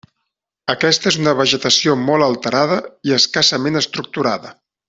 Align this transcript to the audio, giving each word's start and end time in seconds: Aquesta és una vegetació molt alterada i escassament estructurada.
Aquesta 0.73 1.11
és 1.11 1.17
una 1.25 1.33
vegetació 1.41 1.95
molt 2.07 2.29
alterada 2.31 2.81
i 3.11 3.17
escassament 3.21 3.83
estructurada. 3.87 4.59